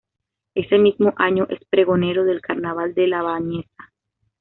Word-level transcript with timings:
Ese 0.55 0.79
mismo 0.79 1.13
año 1.17 1.45
es 1.51 1.63
pregonero 1.69 2.23
del 2.25 2.41
Carnaval 2.41 2.95
de 2.95 3.05
La 3.07 3.21
Bañeza. 3.21 3.93